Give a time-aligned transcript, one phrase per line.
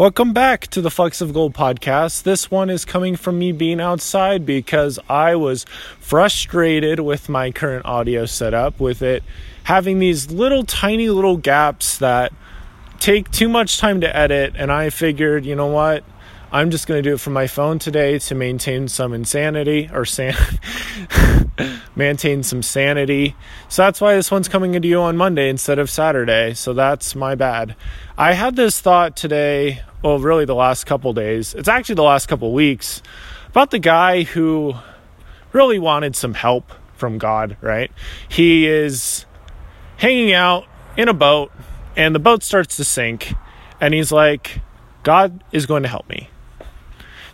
[0.00, 2.22] Welcome back to the Flecks of Gold podcast.
[2.22, 5.66] This one is coming from me being outside because I was
[5.98, 9.22] frustrated with my current audio setup, with it
[9.64, 12.32] having these little tiny little gaps that
[12.98, 14.54] take too much time to edit.
[14.56, 16.02] And I figured, you know what?
[16.50, 20.06] I'm just going to do it from my phone today to maintain some insanity or
[20.06, 20.34] san-
[21.94, 23.36] maintain some sanity.
[23.68, 26.54] So that's why this one's coming into you on Monday instead of Saturday.
[26.54, 27.76] So that's my bad.
[28.16, 31.54] I had this thought today, well, really the last couple days.
[31.54, 33.02] It's actually the last couple weeks
[33.48, 34.74] about the guy who
[35.52, 37.90] really wanted some help from God, right?
[38.28, 39.26] He is
[39.96, 41.52] hanging out in a boat
[41.96, 43.34] and the boat starts to sink
[43.80, 44.60] and he's like,
[45.02, 46.28] God is going to help me.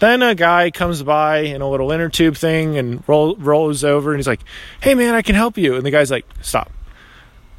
[0.00, 4.12] Then a guy comes by in a little inner tube thing and roll, rolls over
[4.12, 4.40] and he's like,
[4.80, 6.72] "Hey man, I can help you." And the guy's like, "Stop.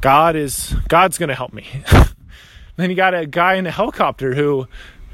[0.02, 1.68] God is God's going to help me."
[2.82, 4.68] then you got a guy in a helicopter who,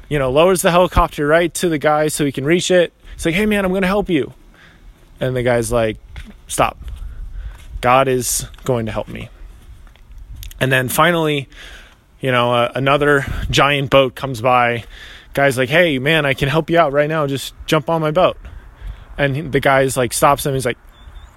[0.08, 2.92] you know, lowers the helicopter right to the guy so he can reach it.
[3.14, 4.32] It's like, "Hey man, I'm to help you."
[5.20, 5.98] And the guy's like,
[6.46, 6.78] "Stop.
[7.80, 9.28] God is going to help me."
[10.60, 11.48] And then finally,
[12.20, 14.84] you know, uh, another giant boat comes by
[15.34, 17.26] guy's like, "Hey, man, I can help you out right now.
[17.26, 18.36] Just jump on my boat."
[19.16, 20.54] And the guy's like stops him.
[20.54, 20.78] He's like,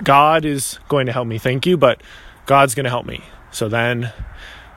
[0.04, 1.38] "God is going to help me.
[1.38, 2.02] Thank you, but
[2.46, 4.12] God's going to help me." So then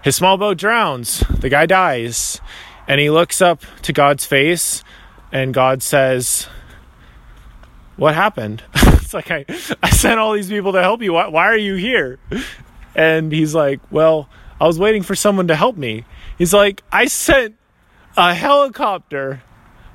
[0.05, 1.21] his small boat drowns.
[1.41, 2.41] The guy dies.
[2.87, 4.85] And he looks up to God's face
[5.33, 6.47] and God says,
[7.97, 9.47] "What happened?" it's like I
[9.83, 11.15] I sent all these people to help you.
[11.15, 12.19] Why, why are you here?
[12.95, 14.29] And he's like, "Well,
[14.61, 16.05] I was waiting for someone to help me."
[16.37, 17.57] He's like, "I sent
[18.17, 19.43] a helicopter,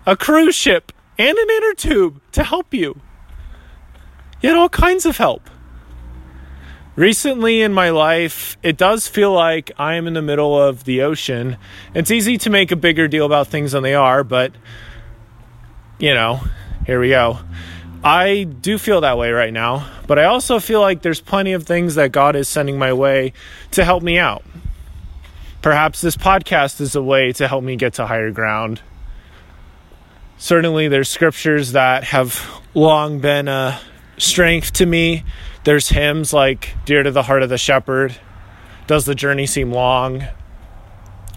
[0.07, 2.99] a cruise ship, and an inner tube to help you.
[4.41, 5.49] You had all kinds of help.
[6.95, 11.01] Recently in my life, it does feel like I am in the middle of the
[11.01, 11.57] ocean.
[11.93, 14.51] It's easy to make a bigger deal about things than they are, but
[15.97, 16.41] you know,
[16.85, 17.39] here we go.
[18.03, 21.63] I do feel that way right now, but I also feel like there's plenty of
[21.63, 23.33] things that God is sending my way
[23.71, 24.43] to help me out.
[25.61, 28.81] Perhaps this podcast is a way to help me get to higher ground.
[30.37, 33.81] Certainly, there's scriptures that have long been a
[34.17, 35.25] strength to me.
[35.69, 38.17] There's hymns like Dear to the Heart of the Shepherd,
[38.87, 40.23] Does the Journey Seem Long?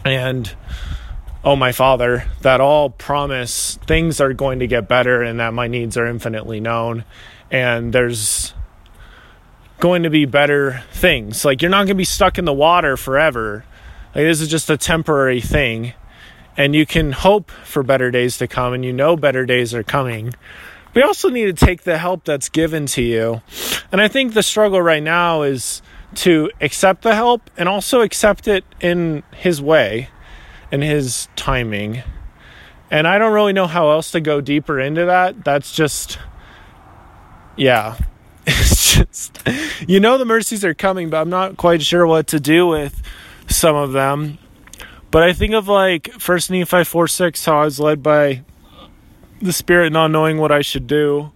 [0.07, 0.51] And
[1.45, 5.67] Oh My Father, that all promise things are going to get better and that my
[5.67, 7.05] needs are infinitely known.
[7.51, 8.55] And there's
[9.81, 11.45] going to be better things.
[11.45, 13.67] Like, you're not going to be stuck in the water forever
[14.15, 15.93] like this is just a temporary thing.
[16.57, 19.83] And you can hope for better days to come and you know better days are
[19.83, 20.33] coming.
[20.95, 23.41] We also need to take the help that's given to you.
[23.91, 25.83] And I think the struggle right now is
[26.17, 30.09] to accept the help and also accept it in his way,
[30.71, 32.03] in his timing.
[32.91, 35.45] And I don't really know how else to go deeper into that.
[35.45, 36.19] That's just,
[37.57, 37.97] yeah.
[38.45, 39.49] It's just,
[39.89, 43.01] you know, the mercies are coming, but I'm not quite sure what to do with
[43.49, 44.39] some of them.
[45.11, 48.43] But I think of like First Nephi 4 6, how I was led by
[49.43, 51.33] the Spirit not knowing what I should do.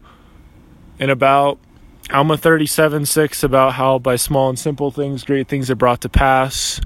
[0.98, 1.58] And about
[2.10, 6.08] Alma 37 6, about how by small and simple things, great things are brought to
[6.08, 6.80] pass.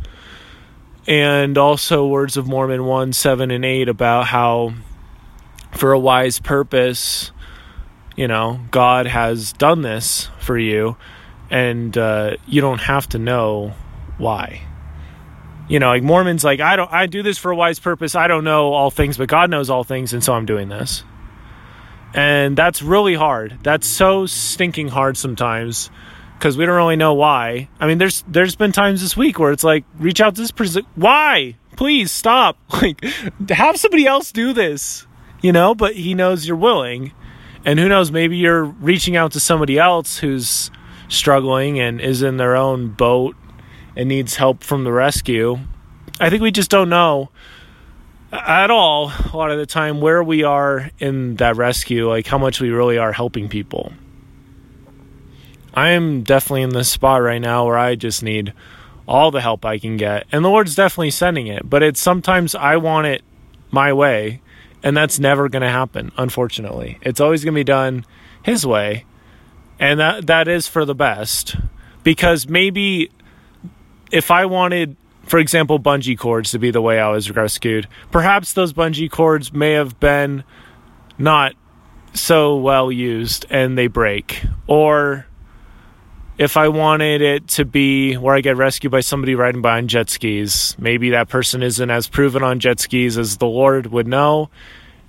[1.07, 4.73] And also Words of Mormon 1 7 and 8, about how
[5.73, 7.31] for a wise purpose,
[8.17, 10.97] you know, God has done this for you.
[11.51, 13.75] And uh, you don't have to know
[14.19, 14.63] why
[15.71, 18.17] you know, like Mormons, like I don't, I do this for a wise purpose.
[18.17, 21.05] I don't know all things, but God knows all things, and so I'm doing this.
[22.15, 23.59] And that's really hard.
[23.63, 25.91] That's so stinking hard sometimes
[26.39, 27.69] because we don't really know why.
[27.79, 30.51] I mean, there's there's been times this week where it's like, reach out to this
[30.51, 30.85] person.
[30.95, 31.57] Why?
[31.77, 32.57] Please stop.
[32.81, 33.05] Like,
[33.51, 35.07] have somebody else do this.
[35.43, 37.13] You know, but he knows you're willing,
[37.65, 38.11] and who knows?
[38.11, 40.71] Maybe you're reaching out to somebody else who's
[41.09, 43.37] struggling and is in their own boat
[43.97, 45.59] and needs help from the rescue.
[46.21, 47.31] I think we just don't know
[48.33, 52.39] at all a lot of the time where we are in that rescue, like how
[52.39, 53.93] much we really are helping people.
[55.75, 58.53] I am definitely in this spot right now where I just need
[59.07, 60.27] all the help I can get.
[60.33, 63.23] And the Lord's definitely sending it, but it's sometimes I want it
[63.71, 64.41] my way,
[64.83, 66.99] and that's never going to happen, unfortunately.
[67.03, 68.05] It's always going to be done
[68.43, 69.05] his way,
[69.79, 71.57] and that that is for the best
[72.03, 73.11] because maybe
[74.11, 74.97] if I wanted,
[75.31, 79.53] for example, bungee cords to be the way I was rescued, perhaps those bungee cords
[79.53, 80.43] may have been
[81.19, 81.53] not
[82.13, 84.43] so well used and they break.
[84.67, 85.27] Or
[86.37, 89.87] if I wanted it to be where I get rescued by somebody riding by on
[89.87, 94.09] jet skis, maybe that person isn't as proven on jet skis as the Lord would
[94.09, 94.51] know.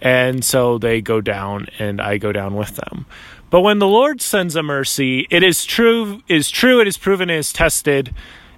[0.01, 3.07] And so they go down and I go down with them.
[3.49, 7.31] But when the Lord sends a mercy, it is true, is true, it is proven,
[7.31, 8.13] it is tested,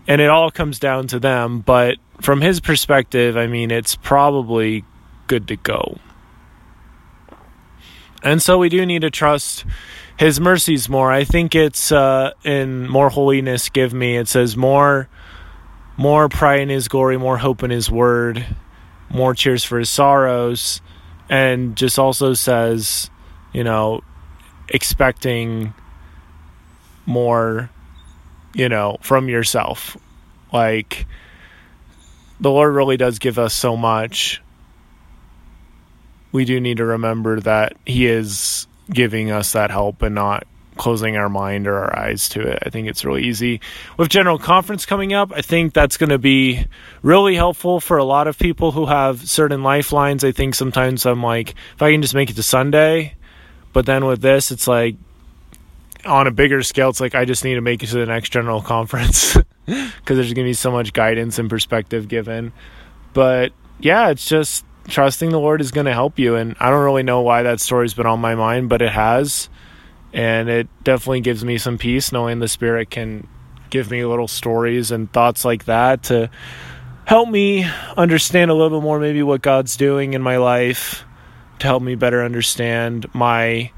[0.07, 1.59] and it all comes down to them.
[1.59, 4.83] But from his perspective, I mean, it's probably
[5.27, 5.97] good to go.
[8.23, 9.65] And so we do need to trust
[10.17, 11.11] his mercies more.
[11.11, 14.17] I think it's uh, in more holiness give me.
[14.17, 15.09] It says more
[15.97, 18.45] more pride in his glory, more hope in his word,
[19.09, 20.81] more cheers for his sorrows,
[21.29, 23.09] and just also says,
[23.53, 24.01] you know,
[24.69, 25.73] expecting
[27.05, 27.69] more,
[28.53, 29.97] you know, from yourself.
[30.51, 31.05] Like
[32.39, 34.41] the Lord really does give us so much.
[36.31, 40.45] We do need to remember that he is giving us that help and not
[40.75, 42.59] closing our mind or our eyes to it.
[42.65, 43.61] I think it's really easy.
[43.97, 46.65] With General Conference coming up, I think that's going to be
[47.01, 50.23] really helpful for a lot of people who have certain lifelines.
[50.23, 53.15] I think sometimes I'm like, if I can just make it to Sunday,
[53.71, 54.95] but then with this, it's like
[56.05, 58.29] on a bigger scale, it's like I just need to make it to the next
[58.29, 62.53] General Conference because there's going to be so much guidance and perspective given.
[63.13, 66.35] But yeah, it's just trusting the Lord is going to help you.
[66.35, 69.49] And I don't really know why that story's been on my mind, but it has.
[70.11, 73.27] And it definitely gives me some peace knowing the Spirit can
[73.69, 76.29] give me little stories and thoughts like that to
[77.05, 77.65] help me
[77.97, 81.03] understand a little bit more maybe what God's doing in my life,
[81.59, 83.71] to help me better understand my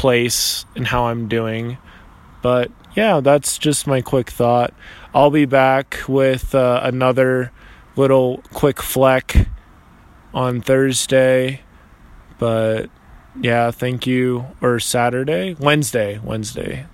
[0.00, 1.76] place and how I'm doing.
[2.40, 4.72] But yeah, that's just my quick thought.
[5.14, 7.52] I'll be back with uh, another
[7.96, 9.46] little quick fleck
[10.32, 11.60] on Thursday.
[12.38, 12.88] But
[13.38, 14.46] yeah, thank you.
[14.62, 15.54] Or Saturday?
[15.60, 16.18] Wednesday.
[16.18, 16.86] Wednesday.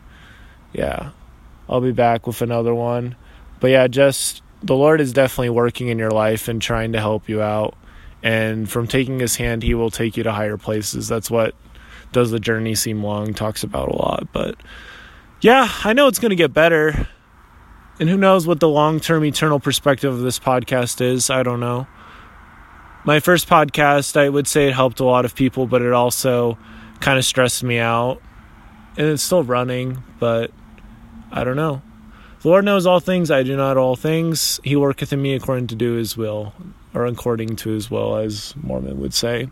[0.72, 1.10] Yeah.
[1.68, 3.14] I'll be back with another one.
[3.60, 7.28] But yeah, just the Lord is definitely working in your life and trying to help
[7.28, 7.76] you out.
[8.20, 11.06] And from taking his hand, he will take you to higher places.
[11.06, 11.54] That's what
[12.16, 14.32] does the journey seem long talks about a lot.
[14.32, 14.56] But
[15.40, 17.06] yeah, I know it's going to get better.
[18.00, 21.30] And who knows what the long term eternal perspective of this podcast is?
[21.30, 21.86] I don't know
[23.06, 26.58] my first podcast, I would say it helped a lot of people, but it also
[26.98, 28.20] kind of stressed me out.
[28.96, 30.50] And it's still running, but
[31.30, 31.82] I don't know.
[32.42, 34.58] The Lord knows all things, I do not all things.
[34.64, 36.52] He worketh in me according to do his will,
[36.94, 39.50] or according to his will, as Mormon would say.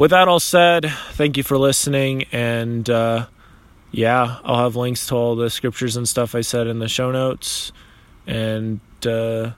[0.00, 3.26] With that all said, thank you for listening, and uh,
[3.90, 7.12] yeah, I'll have links to all the scriptures and stuff I said in the show
[7.12, 7.70] notes.
[8.26, 9.50] And uh,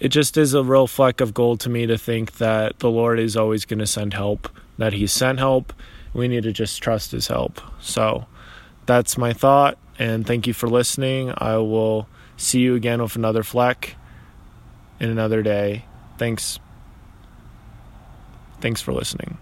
[0.00, 3.20] it just is a real fleck of gold to me to think that the Lord
[3.20, 4.48] is always going to send help,
[4.78, 5.74] that He sent help.
[6.14, 7.60] We need to just trust His help.
[7.78, 8.24] So
[8.86, 11.34] that's my thought, and thank you for listening.
[11.36, 13.96] I will see you again with another fleck
[14.98, 15.84] in another day.
[16.16, 16.58] Thanks.
[18.62, 19.36] Thanks for listening.